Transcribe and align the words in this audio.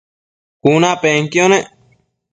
cunapenquio 0.61 1.43
nec 1.51 1.65